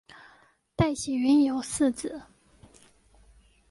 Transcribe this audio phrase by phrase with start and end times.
[0.75, 2.23] 戴喜云有四子。